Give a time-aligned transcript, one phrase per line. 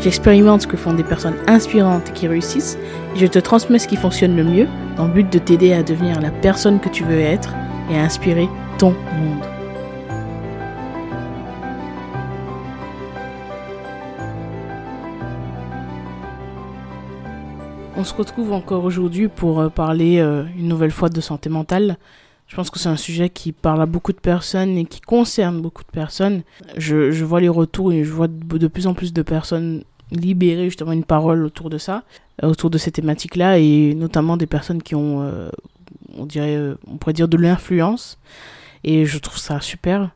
[0.00, 2.78] j'expérimente ce que font des personnes inspirantes qui réussissent
[3.14, 5.82] et je te transmets ce qui fonctionne le mieux dans le but de t'aider à
[5.82, 7.54] devenir la personne que tu veux être
[7.90, 8.48] et à inspirer
[8.78, 9.44] ton monde.
[17.98, 21.96] On se retrouve encore aujourd'hui pour euh, parler euh, une nouvelle fois de santé mentale.
[22.46, 25.60] Je pense que c'est un sujet qui parle à beaucoup de personnes et qui concerne
[25.60, 26.42] beaucoup de personnes.
[26.76, 29.82] Je, je vois les retours et je vois de, plus en plus de personnes
[30.12, 32.04] libérer justement une parole autour de ça,
[32.42, 35.50] euh, autour de ces thématiques-là, et notamment des personnes qui ont, euh,
[36.16, 38.18] on dirait, euh, on pourrait dire de l'influence.
[38.84, 40.10] Et je trouve ça super.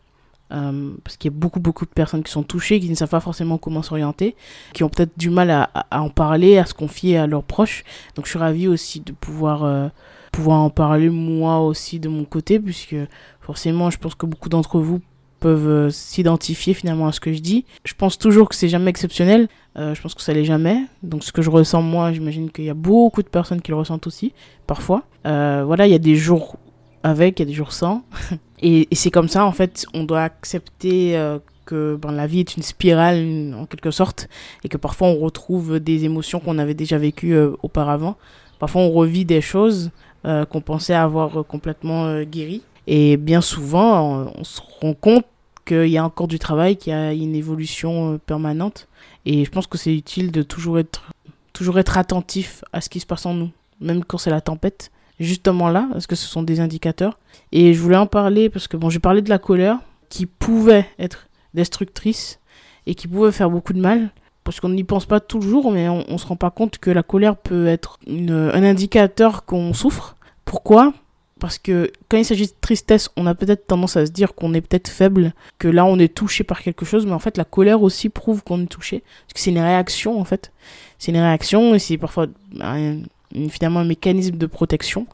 [0.53, 3.11] Euh, parce qu'il y a beaucoup beaucoup de personnes qui sont touchées, qui ne savent
[3.11, 4.35] pas forcément comment s'orienter,
[4.73, 7.85] qui ont peut-être du mal à, à, en parler, à se confier à leurs proches.
[8.17, 9.89] Donc je suis ravie aussi de pouvoir euh,
[10.31, 12.97] pouvoir en parler moi aussi de mon côté, puisque
[13.41, 15.01] forcément je pense que beaucoup d'entre vous
[15.41, 17.65] peuvent euh, s'identifier finalement à ce que je dis.
[17.85, 19.49] Je pense toujours que c'est jamais exceptionnel.
[19.77, 20.85] Euh, je pense que ça l'est jamais.
[21.03, 23.77] Donc ce que je ressens moi, j'imagine qu'il y a beaucoup de personnes qui le
[23.77, 24.33] ressentent aussi,
[24.67, 25.03] parfois.
[25.27, 26.57] Euh, voilà, il y a des jours
[27.03, 28.05] avec, il y a des jours sans.
[28.63, 31.19] et, c'est comme ça, en fait, on doit accepter
[31.65, 34.29] que ben, la vie est une spirale en quelque sorte,
[34.65, 38.17] et que parfois on retrouve des émotions qu'on avait déjà vécues auparavant.
[38.59, 39.91] Parfois on revit des choses
[40.25, 42.63] euh, qu'on pensait avoir complètement euh, guéries.
[42.87, 45.25] Et bien souvent, on, on se rend compte
[45.65, 48.89] qu'il y a encore du travail, qu'il y a une évolution euh, permanente.
[49.27, 51.13] Et je pense que c'est utile de toujours être,
[51.53, 54.91] toujours être attentif à ce qui se passe en nous, même quand c'est la tempête
[55.21, 57.19] justement là, parce que ce sont des indicateurs?
[57.53, 60.87] Et je voulais en parler parce que bon, j'ai parlé de la colère qui pouvait
[60.99, 62.41] être destructrice
[62.87, 64.11] et qui pouvait faire beaucoup de mal.
[64.51, 67.05] Parce qu'on n'y pense pas toujours, mais on, on se rend pas compte que la
[67.05, 70.17] colère peut être un indicateur qu'on souffre.
[70.45, 70.93] Pourquoi?
[71.39, 74.53] Parce que quand il s'agit de tristesse, on a peut-être tendance à se dire qu'on
[74.53, 77.45] est peut-être faible, que là on est touché par quelque chose, mais en fait la
[77.45, 79.05] colère aussi prouve qu'on est touché.
[79.21, 80.51] Parce que c'est une réaction en fait.
[80.99, 82.27] C'est une réaction et c'est parfois
[82.61, 83.03] un,
[83.51, 85.07] finalement un mécanisme de protection.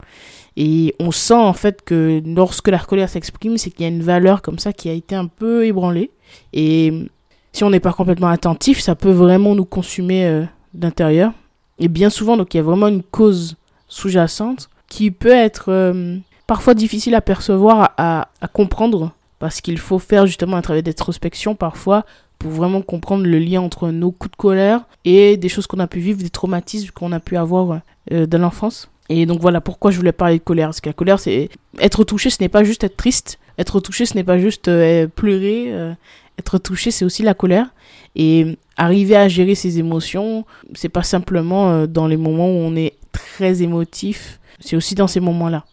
[0.55, 4.01] Et on sent en fait que lorsque la colère s'exprime, c'est qu'il y a une
[4.01, 6.09] valeur comme ça qui a été un peu ébranlée.
[6.53, 7.07] Et
[7.57, 10.43] si on n'est pas complètement attentif, ça peut vraiment nous consumer euh,
[10.75, 11.31] d'intérieur.
[11.79, 13.55] Et bien souvent, donc il y a vraiment une cause
[13.87, 20.27] sous-jacente qui peut être euh, parfois difficile à percevoir, à, comprendre, parce qu'il faut faire
[20.27, 22.05] justement un travail d'introspection parfois
[22.37, 25.87] pour vraiment comprendre le lien entre nos coups de colère et des choses qu'on a
[25.87, 27.79] pu vivre, des traumatismes qu'on a pu avoir
[28.11, 28.87] euh, dans l'enfance.
[29.09, 30.67] Et donc voilà pourquoi je voulais parler de colère.
[30.67, 33.39] Parce que la colère, c'est être touché, ce n'est pas juste être triste.
[33.57, 34.69] Être touché, ce n'est pas juste
[35.15, 35.95] pleurer.
[36.37, 37.67] Être touché, c'est aussi la colère.
[38.15, 42.75] Et arriver à gérer ses émotions, c'est pas simplement euh, dans les moments où on
[42.75, 44.39] est très émotif.
[44.59, 45.65] C'est aussi dans ces moments-là.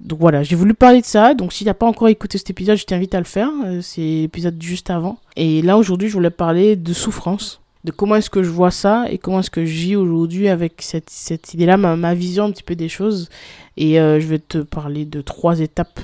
[0.00, 1.34] Donc voilà, j'ai voulu parler de ça.
[1.34, 3.50] Donc si t'as pas encore écouté cet épisode, je t'invite à le faire.
[3.64, 5.18] Euh, c'est l'épisode juste avant.
[5.36, 9.06] Et là aujourd'hui, je voulais parler de souffrance, de comment est-ce que je vois ça
[9.10, 12.50] et comment est-ce que je vis aujourd'hui avec cette, cette idée-là, ma, ma vision un
[12.50, 13.28] petit peu des choses.
[13.76, 16.00] Et euh, je vais te parler de trois étapes,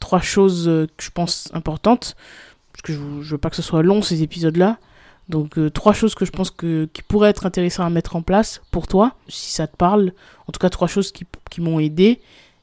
[0.00, 2.16] trois choses que je pense importantes,
[2.92, 4.78] je, je veux pas que ce soit long ces épisodes-là.
[5.28, 8.22] Donc euh, trois choses que je pense que qui pourraient être intéressantes à mettre en
[8.22, 10.12] place pour toi, si ça te parle.
[10.46, 11.26] En tout cas trois choses qui,
[11.60, 12.20] m'ont aidé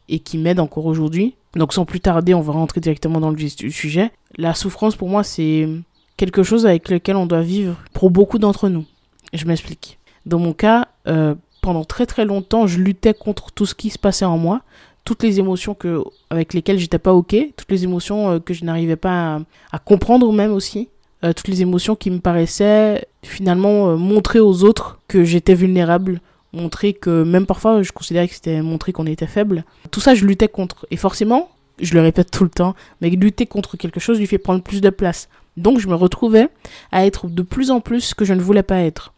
[0.07, 1.35] et qui m'aident encore aujourd'hui.
[1.55, 4.11] Donc sans plus tarder, on va rentrer directement dans le sujet.
[4.37, 5.67] La souffrance pour moi c'est
[6.15, 8.85] quelque chose avec lequel on doit vivre pour beaucoup d'entre nous.
[9.33, 9.99] Je m'explique.
[10.25, 13.99] Dans mon cas, euh, pendant très très longtemps, je luttais contre tout ce qui se
[13.99, 14.61] passait en moi,
[15.03, 18.63] toutes les émotions que avec lesquelles j'étais pas ok, toutes les émotions euh, que je
[18.65, 19.39] n'arrivais pas à,
[19.71, 20.89] à, comprendre même aussi,
[21.23, 26.21] euh, toutes les émotions qui me paraissaient finalement euh, montrer aux autres que j'étais vulnérable,
[26.51, 29.63] montrer que même parfois je considérais que c'était montrer qu'on était faible.
[29.91, 30.85] Tout ça, je luttais contre.
[30.91, 31.49] Et forcément,
[31.79, 34.81] je le répète tout le temps, mais lutter contre quelque chose lui fait prendre plus
[34.81, 35.29] de place.
[35.55, 36.49] Donc je me retrouvais
[36.91, 39.13] à être de plus en plus ce que je ne voulais pas être,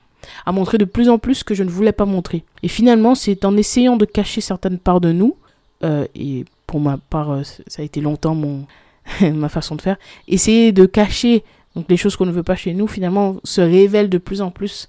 [0.46, 2.44] à montrer de plus en plus ce que je ne voulais pas montrer.
[2.62, 5.36] Et finalement, c'est en essayant de cacher certaines parts de nous,
[5.83, 8.66] euh, et pour ma part, euh, ça a été longtemps mon
[9.22, 11.44] ma façon de faire, essayer de cacher
[11.75, 14.50] donc les choses qu'on ne veut pas chez nous, finalement, se révèlent de plus en
[14.50, 14.88] plus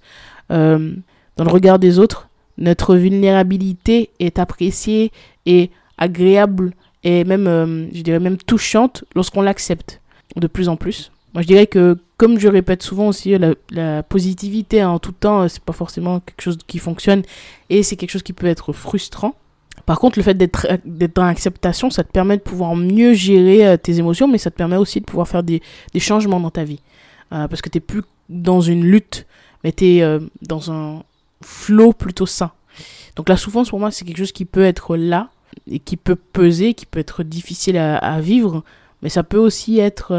[0.52, 0.94] euh,
[1.36, 2.28] dans le regard des autres.
[2.58, 5.10] Notre vulnérabilité est appréciée
[5.46, 6.72] et agréable
[7.02, 10.00] et même, je dirais même touchante lorsqu'on l'accepte
[10.36, 11.10] de plus en plus.
[11.34, 13.36] Moi, je dirais que comme je répète souvent aussi,
[13.70, 17.22] la, positivité en tout temps, c'est pas forcément quelque chose qui fonctionne
[17.68, 19.34] et c'est quelque chose qui peut être frustrant.
[19.86, 20.66] Par contre, le fait d'être
[21.14, 24.56] dans l'acceptation, ça te permet de pouvoir mieux gérer euh, tes émotions, mais ça te
[24.56, 25.62] permet aussi de pouvoir faire des,
[25.94, 26.80] des changements dans ta vie.
[27.32, 29.26] Euh, parce que tu plus dans une lutte,
[29.62, 31.02] mais tu es euh, dans un
[31.40, 32.50] flot plutôt sain.
[33.14, 35.30] Donc la souffrance, pour moi, c'est quelque chose qui peut être là,
[35.70, 38.64] et qui peut peser, qui peut être difficile à, à vivre,
[39.02, 40.12] mais ça peut aussi être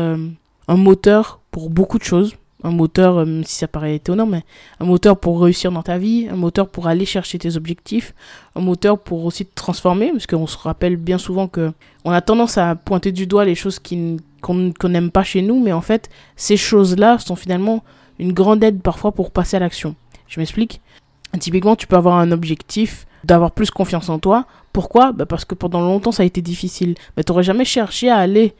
[0.67, 2.35] un moteur pour beaucoup de choses.
[2.67, 4.43] Un moteur, euh, même si ça paraît étonnant, mais
[4.81, 8.13] un moteur pour réussir dans ta vie, un moteur pour aller chercher tes objectifs,
[8.55, 11.71] un moteur pour aussi te transformer, parce qu'on se rappelle bien souvent que
[12.03, 15.71] on a tendance à pointer du doigt les choses qu'on n'aime pas chez nous, mais
[15.71, 17.83] en fait, ces choses-là sont finalement
[18.19, 19.95] une grande aide parfois pour passer à l'action.
[20.27, 20.81] Je m'explique.
[21.39, 24.45] Typiquement, tu peux avoir un objectif d'avoir plus confiance en toi.
[24.73, 25.11] Pourquoi?
[25.11, 26.95] Bah Parce que pendant longtemps, ça a été difficile.
[27.15, 28.55] Mais tu n'aurais jamais cherché à aller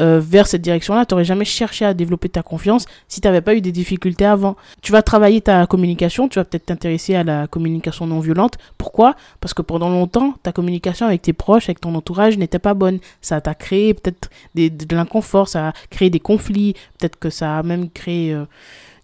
[0.00, 3.40] euh, vers cette direction-là, tu n'aurais jamais cherché à développer ta confiance si tu n'avais
[3.40, 4.56] pas eu des difficultés avant.
[4.82, 8.58] Tu vas travailler ta communication, tu vas peut-être t'intéresser à la communication non violente.
[8.78, 9.16] Pourquoi?
[9.40, 12.98] Parce que pendant longtemps, ta communication avec tes proches, avec ton entourage n'était pas bonne.
[13.20, 17.62] Ça t'a créé peut-être de l'inconfort, ça a créé des conflits, peut-être que ça a
[17.62, 18.44] même créé euh,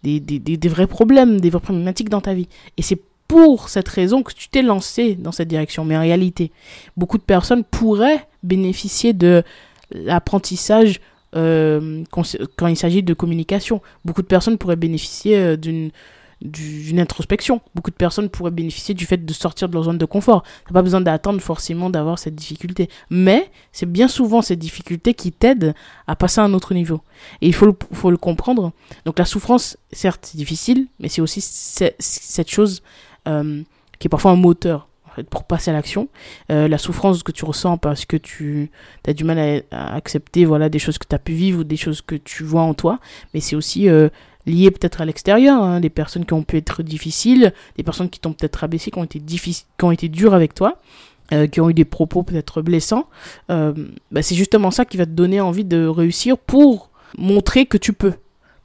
[0.02, 2.48] des, des, des, des vrais problèmes, des vraies problématiques dans ta vie.
[2.76, 3.00] Et c'est
[3.30, 5.84] pour cette raison que tu t'es lancé dans cette direction.
[5.84, 6.50] Mais en réalité,
[6.96, 9.44] beaucoup de personnes pourraient bénéficier de
[9.90, 11.00] l'apprentissage
[11.36, 13.80] euh, quand il s'agit de communication.
[14.04, 15.90] Beaucoup de personnes pourraient bénéficier euh, d'une
[16.42, 17.60] d'une introspection.
[17.74, 20.42] Beaucoup de personnes pourraient bénéficier du fait de sortir de leur zone de confort.
[20.66, 22.88] T'as pas besoin d'attendre forcément d'avoir cette difficulté.
[23.10, 25.74] Mais c'est bien souvent cette difficulté qui t'aide
[26.06, 27.02] à passer à un autre niveau.
[27.42, 28.72] Et il faut le, faut le comprendre.
[29.04, 32.82] Donc la souffrance, certes, c'est difficile, mais c'est aussi cette chose
[33.28, 33.62] euh,
[33.98, 34.88] qui est parfois un moteur
[35.28, 36.08] pour passer à l'action.
[36.50, 38.70] Euh, la souffrance que tu ressens parce que tu
[39.06, 41.76] as du mal à, accepter voilà, des choses que tu as pu vivre ou des
[41.76, 43.00] choses que tu vois en toi.
[43.34, 44.08] Mais c'est aussi euh,
[44.46, 48.20] lié peut-être à l'extérieur, hein, des personnes qui ont pu être difficiles, des personnes qui
[48.20, 50.78] t'ont peut-être abaissé, qui ont été, qui ont été dures avec toi.
[51.32, 53.08] Euh, qui ont eu des propos peut-être blessants,
[53.48, 53.72] bah,
[54.20, 58.14] c'est justement ça qui va te donner envie de réussir pour montrer que tu peux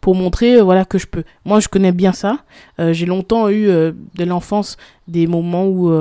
[0.02, 1.24] pour montrer voilà que je peux.
[1.46, 2.40] Moi je connais bien ça.
[2.80, 5.92] j'ai longtemps eu de l'enfance des moments où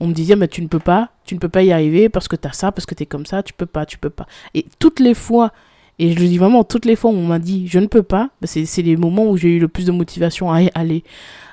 [0.00, 2.28] on me disait mais tu ne peux pas, tu ne peux pas y arriver parce
[2.28, 4.10] que tu as ça, parce que tu es comme ça, tu peux pas, tu peux
[4.10, 4.26] pas.
[4.54, 5.52] Et toutes les fois,
[5.98, 8.02] et je le dis vraiment, toutes les fois où on m'a dit je ne peux
[8.02, 11.04] pas, bah, c'est les moments où j'ai eu le plus de motivation à aller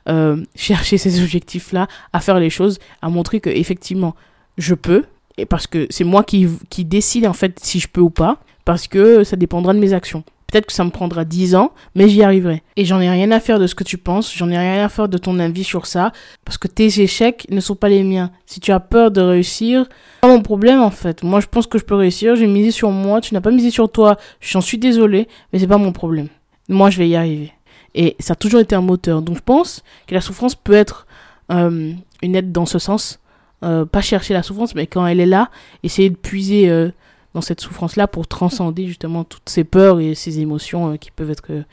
[0.10, 4.16] euh, chercher ces objectifs-là, à faire les choses, à montrer que effectivement
[4.58, 5.06] je peux,
[5.38, 8.40] et parce que c'est moi qui, qui décide en fait si je peux ou pas,
[8.66, 10.24] parce que ça dépendra de mes actions.
[10.54, 12.62] Peut-être que ça me prendra 10 ans, mais j'y arriverai.
[12.76, 14.90] Et j'en ai rien à faire de ce que tu penses, j'en ai rien à
[14.90, 16.12] faire de ton avis sur ça,
[16.46, 18.30] parce que tes échecs ne sont pas les miens.
[18.46, 19.90] Si tu as peur de réussir,
[20.22, 21.24] pas mon problème en fait.
[21.24, 23.72] Moi je pense que je peux réussir, j'ai misé sur moi, tu n'as pas misé
[23.72, 26.28] sur toi, j'en suis désolé, mais c'est pas mon problème.
[26.70, 27.52] Moi je vais y arriver.
[27.96, 29.24] Et ça a toujours été un moteur.
[29.24, 31.08] Donc je pense que la souffrance peut être
[31.52, 33.20] euh, une aide dans ce sens.
[33.64, 35.50] Euh, pas chercher la souffrance, mais quand elle est là,
[35.84, 36.92] essayer de puiser euh,
[37.34, 41.32] dans cette souffrance-là pour transcender justement toutes ces peurs et ces émotions euh, qui peuvent
[41.32, 41.64] être euh,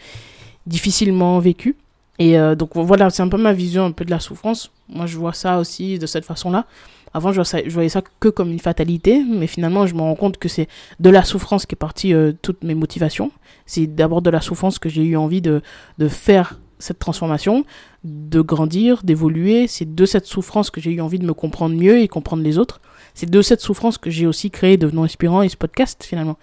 [0.66, 1.76] difficilement vécues.
[2.18, 4.70] Et euh, donc voilà, c'est un peu ma vision un peu de la souffrance.
[4.88, 6.66] Moi, je vois ça aussi de cette façon-là.
[7.12, 10.48] Avant, je, voyais ça que comme une fatalité, mais finalement, je me rends compte que
[10.48, 10.68] c'est
[11.00, 13.32] de la souffrance qui est partie toutes mes motivations.
[13.66, 15.60] C'est d'abord de la souffrance que j'ai eu envie de,
[15.98, 17.64] de faire cette transformation,
[18.04, 19.66] de grandir, d'évoluer.
[19.66, 22.58] C'est de cette souffrance que j'ai eu envie de me comprendre mieux et comprendre les
[22.58, 22.80] autres.
[23.20, 26.38] C'est de cette souffrance que j'ai aussi créé Devenons Inspirant et ce podcast finalement.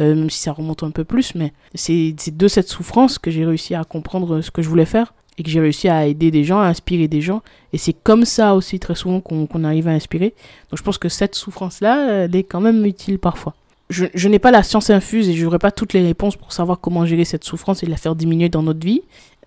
[0.00, 3.44] Euh, même si ça remonte un peu plus, mais c'est de cette souffrance que j'ai
[3.44, 6.42] réussi à comprendre ce que je voulais faire et que j'ai réussi à aider des
[6.42, 7.42] gens, à inspirer des gens.
[7.74, 10.32] Et c'est comme ça aussi très souvent qu'on arrive à inspirer.
[10.70, 13.54] Donc je pense que cette souffrance-là, elle est quand même utile parfois.
[13.90, 16.80] Je n'ai pas la science infuse et je n'aurai pas toutes les réponses pour savoir
[16.80, 19.02] comment gérer cette souffrance et la faire diminuer dans notre vie.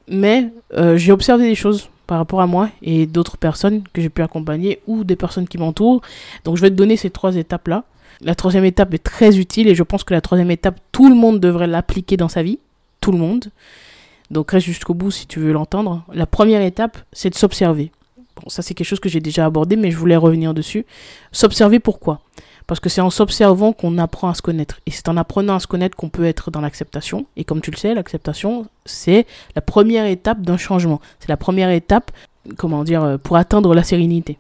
[0.08, 4.10] Mais euh, j'ai observé des choses par rapport à moi et d'autres personnes que j'ai
[4.10, 6.02] pu accompagner ou des personnes qui m'entourent.
[6.44, 7.84] Donc je vais te donner ces trois étapes-là.
[8.22, 11.16] La troisième étape est très utile et je pense que la troisième étape, tout le
[11.16, 12.60] monde devrait l'appliquer dans sa vie.
[13.02, 13.46] Tout le monde.
[14.32, 16.04] Donc reste jusqu'au bout si tu veux l'entendre.
[16.14, 17.92] La première étape, c'est de s'observer.
[18.36, 20.86] Bon, ça c'est quelque chose que j'ai déjà abordé, mais je voulais revenir dessus.
[21.32, 22.22] S'observer pourquoi?
[22.68, 24.80] Parce que c'est en s'observant qu'on apprend à se connaître.
[24.86, 27.26] Et c'est en apprenant à se connaître qu'on peut être dans l'acceptation.
[27.38, 31.00] Et comme tu le sais, l'acceptation, c'est la première étape d'un changement.
[31.20, 32.12] C'est la première étape,
[32.58, 34.38] comment dire, euh, pour atteindre la sérénité.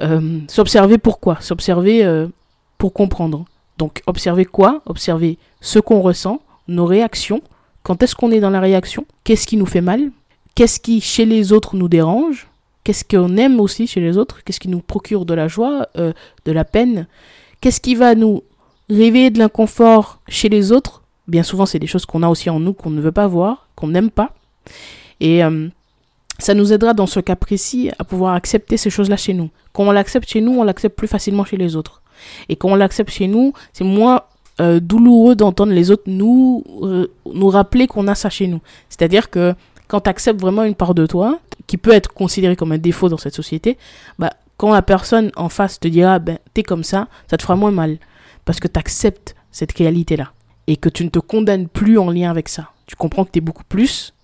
[0.00, 1.40] Euh, s'observer pourquoi?
[1.40, 2.28] S'observer euh,
[2.76, 3.46] pour comprendre.
[3.78, 4.82] Donc observer quoi?
[4.84, 7.40] Observer ce qu'on ressent, nos réactions.
[7.82, 9.06] Quand est-ce qu'on est dans la réaction?
[9.24, 10.10] Qu'est-ce qui nous fait mal?
[10.54, 12.48] Qu'est-ce qui chez les autres nous dérange?
[12.84, 14.44] Qu'est-ce qu'on aime aussi chez les autres?
[14.44, 17.06] Qu'est-ce qui nous procure de la joie, de la peine?
[17.60, 18.42] Qu'est-ce qui va nous
[18.88, 21.02] réveiller de l'inconfort chez les autres?
[21.26, 23.68] Bien souvent, c'est des choses qu'on a aussi en nous qu'on ne veut pas voir.
[23.74, 24.32] qu'on n'aime pas.
[25.20, 25.68] Et euh,
[26.38, 29.50] ça nous aidera dans ce cas précis à pouvoir accepter ces choses-là chez nous.
[29.72, 32.02] Quand on l'accepte chez nous, on l'accepte plus facilement chez les autres.
[32.48, 34.22] Et quand on l'accepte chez nous, c'est moins
[34.60, 38.60] euh, douloureux d'entendre les autres nous, euh, nous rappeler qu'on a ça chez nous.
[38.88, 39.54] C'est-à-dire que
[39.88, 43.08] quand tu acceptes vraiment une part de toi, qui peut être considérée comme un défaut
[43.08, 43.76] dans cette société,
[44.18, 47.56] bah, quand la personne en face te dira, ben, t'es comme ça, ça te fera
[47.56, 47.98] moins mal.
[48.44, 50.32] Parce que tu acceptes cette réalité-là.
[50.66, 52.70] Et que tu ne te condamnes plus en lien avec ça.
[52.86, 54.14] Tu comprends que tu es beaucoup plus,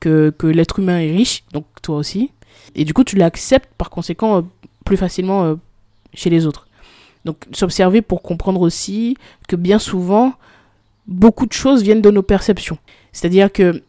[0.00, 2.30] que, que l'être humain est riche, donc toi aussi.
[2.74, 4.42] Et du coup, tu l'acceptes par conséquent euh,
[4.84, 5.54] plus facilement euh,
[6.14, 6.66] chez les autres.
[7.24, 9.16] Donc, s'observer pour comprendre aussi
[9.48, 10.34] que bien souvent,
[11.06, 12.78] beaucoup de choses viennent de nos perceptions.
[13.12, 13.82] C'est-à-dire que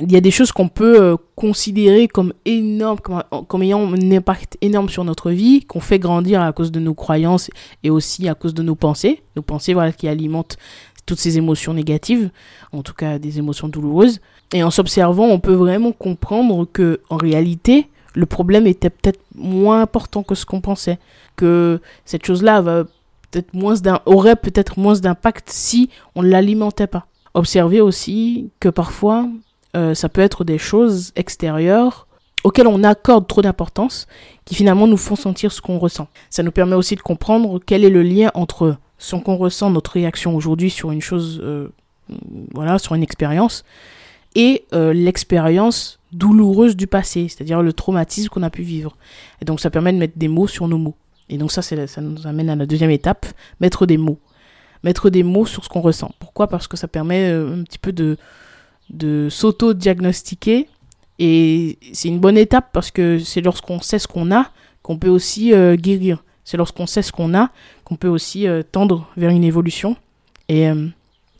[0.00, 4.56] il y a des choses qu'on peut euh, considérer comme énormes, comme, ayant un impact
[4.60, 7.50] énorme sur notre vie, qu'on fait grandir à cause de nos croyances
[7.82, 9.22] et aussi à cause de nos pensées.
[9.36, 10.56] Nos pensées, voilà, qui alimentent
[11.06, 12.30] toutes ces émotions négatives,
[12.72, 14.20] en tout cas des émotions douloureuses.
[14.52, 19.82] Et en s'observant, on peut vraiment comprendre que, en réalité, le problème était peut-être moins
[19.82, 20.98] important que ce qu'on pensait.
[21.36, 22.62] Que cette chose-là
[23.30, 23.76] peut-être moins
[24.06, 27.06] aurait peut-être moins d'impact si on ne l'alimentait pas.
[27.34, 29.28] Observer aussi que parfois,
[29.76, 32.06] euh, ça peut être des choses extérieures
[32.42, 34.06] auxquelles on accorde trop d'importance,
[34.44, 36.08] qui finalement nous font sentir ce qu'on ressent.
[36.30, 39.92] Ça nous permet aussi de comprendre quel est le lien entre ce qu'on ressent, notre
[39.92, 41.68] réaction aujourd'hui sur une chose, euh,
[42.54, 43.64] voilà, sur une expérience,
[44.34, 48.96] et euh, l'expérience douloureuse du passé, c'est-à-dire le traumatisme qu'on a pu vivre.
[49.42, 50.96] Et donc ça permet de mettre des mots sur nos mots.
[51.28, 53.26] Et donc ça, ça nous amène à la deuxième étape,
[53.60, 54.18] mettre des mots.
[54.82, 56.10] Mettre des mots sur ce qu'on ressent.
[56.18, 56.48] Pourquoi?
[56.48, 58.16] Parce que ça permet un petit peu de,
[58.90, 60.68] de s'auto-diagnostiquer.
[61.18, 64.50] Et c'est une bonne étape parce que c'est lorsqu'on sait ce qu'on a
[64.82, 66.24] qu'on peut aussi euh, guérir.
[66.44, 67.50] C'est lorsqu'on sait ce qu'on a
[67.84, 69.96] qu'on peut aussi euh, tendre vers une évolution
[70.48, 70.86] et, euh,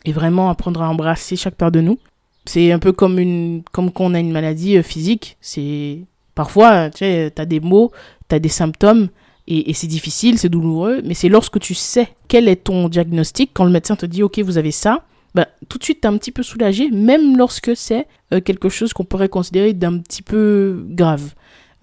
[0.04, 1.99] et, vraiment apprendre à embrasser chaque part de nous.
[2.45, 5.37] C'est un peu comme, une, comme quand on a une maladie physique.
[5.40, 6.00] C'est
[6.35, 7.92] Parfois, tu sais, as des mots,
[8.28, 9.09] tu as des symptômes
[9.47, 13.64] et c'est difficile, c'est douloureux, mais c'est lorsque tu sais quel est ton diagnostic, quand
[13.64, 15.04] le médecin te dit, OK, vous avez ça,
[15.35, 18.93] bah, tout de suite, t'es un petit peu soulagé, même lorsque c'est euh, quelque chose
[18.93, 21.35] qu'on pourrait considérer d'un petit peu grave.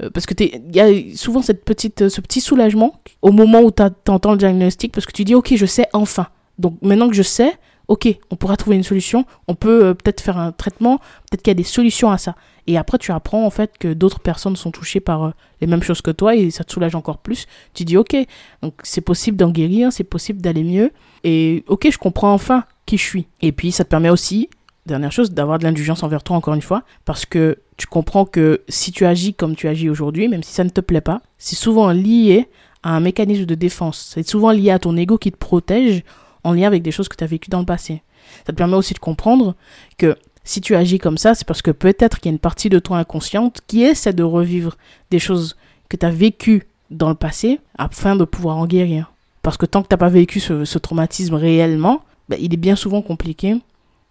[0.04, 3.62] Euh, parce que il y a souvent cette petite, euh, ce petit soulagement au moment
[3.62, 6.28] où t'entends le diagnostic, parce que tu dis, ok, je sais enfin.
[6.60, 7.54] Donc maintenant que je sais,
[7.88, 11.56] ok, on pourra trouver une solution, on peut peut-être faire un traitement, peut-être qu'il y
[11.56, 12.36] a des solutions à ça.
[12.70, 16.02] Et après, tu apprends en fait que d'autres personnes sont touchées par les mêmes choses
[16.02, 17.46] que toi et ça te soulage encore plus.
[17.74, 18.18] Tu dis, ok,
[18.62, 20.92] donc c'est possible d'en guérir, c'est possible d'aller mieux.
[21.24, 23.28] Et ok, je comprends enfin qui je suis.
[23.42, 24.50] Et puis ça te permet aussi,
[24.88, 28.62] dernière chose, d'avoir de l'indulgence envers toi encore une fois, parce que tu comprends que
[28.68, 31.56] si tu agis comme tu agis aujourd'hui, même si ça ne te plaît pas, c'est
[31.56, 32.48] souvent lié
[32.82, 34.12] à un mécanisme de défense.
[34.16, 36.04] C'est souvent lié à ton ego qui te protège
[36.44, 38.02] en lien avec des choses que tu as vécues dans le passé.
[38.46, 39.56] Ça te permet aussi de comprendre
[39.98, 42.70] que si tu agis comme ça, c'est parce que peut-être qu'il y a une partie
[42.70, 44.78] de toi inconsciente qui essaie de revivre
[45.12, 45.58] des choses
[45.90, 49.12] que tu as vécues dans le passé afin de pouvoir en guérir.
[49.42, 52.58] Parce que tant que tu n'as pas vécu ce, ce, traumatisme réellement, bah, il est
[52.58, 53.56] bien souvent compliqué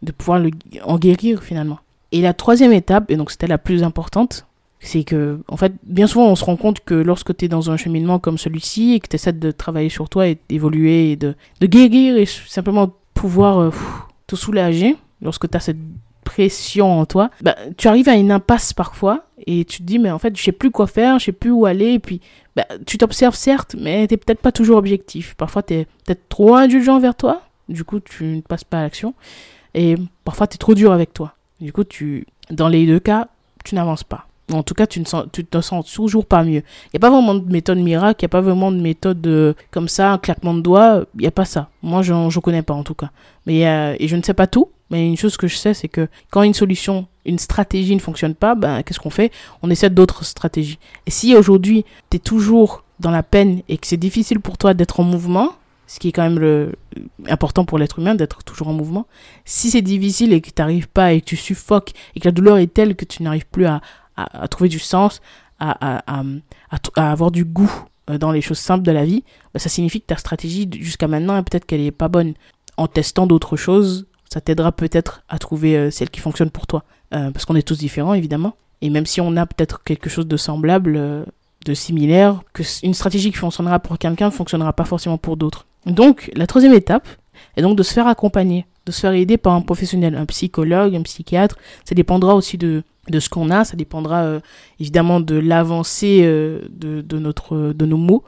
[0.02, 0.50] de pouvoir le,
[0.85, 1.78] en guérir finalement.
[2.12, 4.46] Et la troisième étape, et donc c'était la plus importante,
[4.78, 7.70] c'est que, en fait, bien souvent on se rend compte que lorsque tu es dans
[7.70, 11.16] un cheminement comme celui-ci et que tu essaies de travailler sur toi et d'évoluer et
[11.16, 13.70] de, guérir et simplement pouvoir euh,
[14.26, 15.78] te soulager lorsque tu as cette
[16.25, 20.11] pression en toi, bah, tu arrives à une impasse parfois et tu te dis, mais
[20.11, 22.20] en fait, je sais plus quoi faire, je sais plus où aller, et puis
[22.56, 25.35] bah, tu t'observes certes, mais t'es peut-être pas toujours objectif.
[25.37, 28.82] Parfois, tu es peut-être trop indulgent vers toi, du coup tu ne passes pas à
[28.82, 29.14] l'action.
[29.75, 31.37] Et parfois tu es trop dur avec toi.
[31.61, 33.28] Du coup, tu, dans les deux cas,
[33.64, 34.26] tu n'avances pas.
[34.52, 36.62] En tout cas, tu ne sens, tu te sens toujours pas mieux.
[36.87, 39.26] Il n'y a pas vraiment de méthode miracle, il n'y a pas vraiment de méthode
[39.26, 41.68] euh, comme ça, un claquement de doigts, il n'y a pas ça.
[41.82, 43.11] Moi, je ne connais pas en tout cas.
[43.46, 45.88] Mais, euh, et je ne sais pas tout, mais une chose que je sais, c'est
[45.88, 49.32] que quand une solution, une stratégie ne fonctionne pas, ben, qu'est-ce qu'on fait?
[49.62, 50.78] On essaie d'autres stratégies.
[51.06, 54.75] Et si aujourd'hui, tu es toujours dans la peine et que c'est difficile pour toi
[54.75, 55.54] d'être en mouvement,
[55.87, 56.73] ce qui est quand même
[57.28, 59.07] important pour l'être humain d'être toujours en mouvement.
[59.45, 62.33] Si c'est difficile et que tu n'arrives pas et que tu suffoques et que la
[62.33, 63.81] douleur est telle que tu n'arrives plus à,
[64.50, 65.21] trouver du sens,
[65.61, 66.02] à,
[66.97, 67.71] avoir du goût
[68.11, 71.09] euh, dans les choses simples de la vie, bah, ça signifie que ta stratégie jusqu'à
[71.09, 72.35] maintenant, peut-être qu'elle n'est pas bonne.
[72.76, 76.85] En testant d'autres choses, ça t'aidera peut-être à trouver euh, celle qui fonctionne pour toi.
[77.14, 78.55] Euh, parce qu'on est tous différents, évidemment.
[78.81, 81.26] Et même si on a peut-être quelque chose de semblable,
[81.64, 85.66] de similaire, que une stratégie qui fonctionnera pour quelqu'un ne fonctionnera pas forcément pour d'autres.
[85.87, 87.09] Donc, la troisième étape
[87.57, 90.95] est donc de se faire accompagner de se faire aider par un professionnel, un psychologue,
[90.95, 91.57] un psychiatre.
[91.85, 94.40] Ça dépendra aussi de, de ce qu'on a, ça dépendra euh,
[94.81, 98.25] évidemment de l'avancée euh, de, de, notre, de nos mots.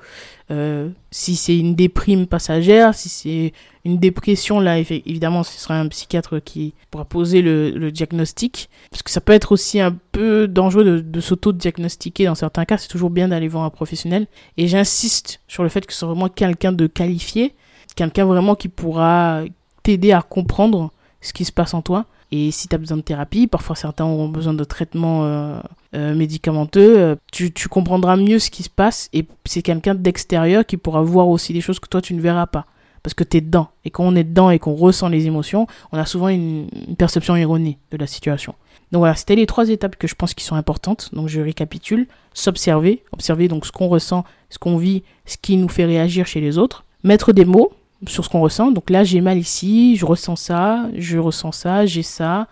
[0.51, 3.53] Euh, si c'est une déprime passagère, si c'est
[3.85, 8.69] une dépression, là, évidemment, ce sera un psychiatre qui pourra poser le, diagnostic.
[8.91, 12.79] Parce que ça peut être aussi un peu dangereux de, de s'auto-diagnostiquer dans certains cas.
[12.79, 14.27] C'est toujours bien d'aller voir un professionnel.
[14.57, 17.55] Et j'insiste sur le fait que ce soit vraiment quelqu'un de qualifié,
[17.95, 19.43] quelqu'un vraiment qui pourra
[19.89, 20.91] t'aider à comprendre
[21.23, 22.05] ce qui se passe en toi.
[22.31, 25.59] Et si tu as besoin de thérapie, parfois certains auront besoin de traitements euh,
[25.95, 30.67] euh, médicamenteux, euh, tu, tu, comprendras mieux ce qui se passe et c'est quelqu'un d'extérieur
[30.67, 32.67] qui pourra voir aussi des choses que toi tu ne verras pas.
[33.03, 33.69] Parce que tu es dedans.
[33.87, 36.97] Et quand on est dedans et qu'on ressent les émotions, on a souvent une, une
[36.97, 38.55] perception erronée de la situation.
[38.93, 41.09] Donc voilà, c'était les trois étapes que je pense qui sont importantes.
[41.15, 42.09] Donc je récapitule.
[42.35, 46.43] S'observer, observer donc ce qu'on ressent, ce qu'on vit, ce qui nous fait réagir chez
[46.43, 46.85] les autres.
[47.05, 47.73] Mettre des mots,
[48.07, 48.71] sur ce qu'on ressent.
[48.71, 52.47] Donc là, j'ai mal ici, je ressens ça, je ressens ça, j'ai ça.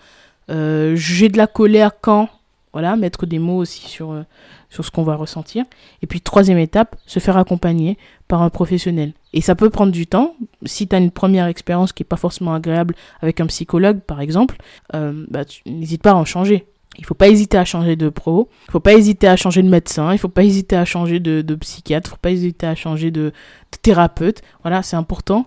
[0.51, 2.29] Euh, j'ai de la colère quand
[2.73, 4.23] Voilà, mettre des mots aussi sur, euh,
[4.69, 5.65] sur ce qu'on va ressentir.
[6.03, 7.97] Et puis, troisième étape, se faire accompagner
[8.29, 9.15] par un professionnel.
[9.33, 10.35] Et ça peut prendre du temps.
[10.65, 14.21] Si tu as une première expérience qui n'est pas forcément agréable avec un psychologue, par
[14.21, 14.57] exemple,
[14.95, 16.67] euh, bah, n'hésite pas à en changer.
[16.99, 19.69] Il faut pas hésiter à changer de pro, il faut pas hésiter à changer de
[19.69, 23.11] médecin, il faut pas hésiter à changer de, psychiatre, il faut pas hésiter à changer
[23.11, 23.33] de,
[23.83, 24.43] thérapeute.
[24.63, 25.47] Voilà, c'est important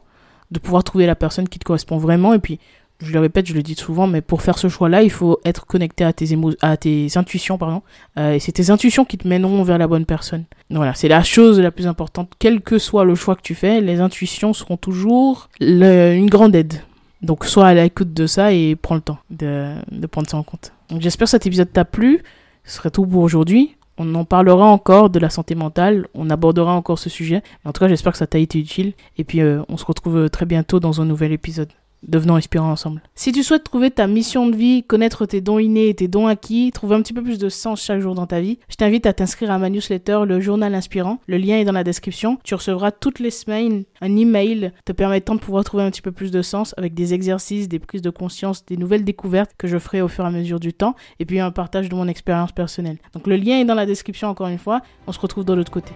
[0.51, 2.33] de pouvoir trouver la personne qui te correspond vraiment.
[2.33, 2.59] Et puis,
[3.01, 5.65] je le répète, je le dis souvent, mais pour faire ce choix-là, il faut être
[5.65, 7.81] connecté à tes, émo à tes intuitions, pardon.
[8.17, 10.43] Euh, et c'est tes intuitions qui te mèneront vers la bonne personne.
[10.69, 12.31] Voilà, c'est la chose la plus importante.
[12.39, 16.81] Quel que soit le choix que tu fais, les intuitions seront toujours une grande aide.
[17.21, 20.73] Donc, sois à l'écoute de ça et prends le temps de prendre ça en compte.
[20.97, 22.23] J'espère que cet épisode t'a plu.
[22.63, 23.75] Ce serait tout pour aujourd'hui.
[23.97, 27.43] On en parlera encore de la santé mentale, on abordera encore ce sujet.
[27.65, 28.93] En tout cas, j'espère que ça t'a été utile.
[29.17, 31.69] Et puis, euh, on se retrouve très bientôt dans un nouvel épisode.
[32.07, 33.01] Devenons inspirants ensemble.
[33.13, 36.27] Si tu souhaites trouver ta mission de vie, connaître tes dons innés et tes dons
[36.27, 39.05] acquis, trouver un petit peu plus de sens chaque jour dans ta vie, je t'invite
[39.05, 41.19] à t'inscrire à ma newsletter, le journal inspirant.
[41.27, 42.37] Le lien est dans la description.
[42.43, 46.11] Tu recevras toutes les semaines un email te permettant de pouvoir trouver un petit peu
[46.11, 49.77] plus de sens avec des exercices, des prises de conscience, des nouvelles découvertes que je
[49.77, 52.53] ferai au fur et à mesure du temps et puis un partage de mon expérience
[52.53, 52.97] personnelle.
[53.13, 54.81] Donc le lien est dans la description encore une fois.
[55.07, 55.91] On se retrouve de l'autre côté.